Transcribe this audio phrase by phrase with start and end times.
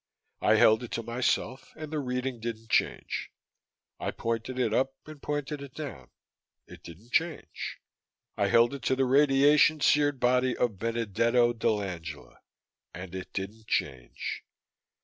[0.41, 3.29] I held it to myself and the reading didn't change.
[3.99, 6.09] I pointed it up and pointed it down;
[6.65, 7.77] it didn't change.
[8.35, 12.39] I held it to the radiation seared body of Benedetto dell'Angela.
[12.95, 14.43] And it didn't change.